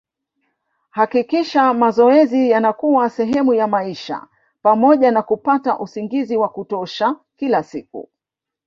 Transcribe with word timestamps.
Hakikisha 0.89 1.73
mazoezi 1.73 2.49
yanakuwa 2.49 3.09
sehemu 3.09 3.53
ya 3.53 3.67
maisha 3.67 4.27
pamoja 4.61 5.11
na 5.11 5.21
kupata 5.21 5.79
usingizi 5.79 6.37
wa 6.37 6.49
kutosha 6.49 7.15
kila 7.37 7.63
siku 7.63 8.09